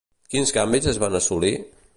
[0.35, 1.55] Quins canvis es van assolir?